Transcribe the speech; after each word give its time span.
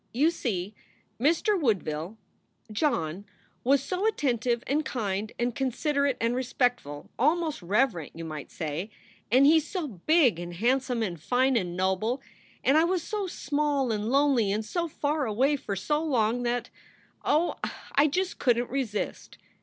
You 0.15 0.31
see, 0.31 0.73
Mr. 1.19 1.61
Woodville 1.61 2.17
John 2.71 3.23
was 3.63 3.83
so 3.83 4.07
attentive 4.07 4.63
and 4.65 4.83
kind 4.83 5.31
and 5.37 5.53
considerate 5.53 6.17
and 6.19 6.33
respectful 6.35 7.11
almost 7.19 7.61
reverent, 7.61 8.13
you 8.15 8.25
might 8.25 8.49
say 8.49 8.89
and 9.31 9.45
he 9.45 9.57
s 9.57 9.65
so 9.65 9.87
big 9.87 10.39
and 10.39 10.55
handsome 10.55 11.03
and 11.03 11.21
fine 11.21 11.55
and 11.55 11.77
noble, 11.77 12.19
and 12.63 12.79
I 12.79 12.83
was 12.83 13.03
so 13.03 13.27
small 13.27 13.91
and 13.91 14.09
lonely 14.09 14.51
and 14.51 14.65
so 14.65 14.87
far 14.87 15.27
away 15.27 15.55
for 15.55 15.75
so 15.75 16.03
long 16.03 16.41
that 16.41 16.71
oh, 17.23 17.57
I 17.93 18.07
just 18.07 18.39
couldent 18.39 18.71
resist. 18.71 19.37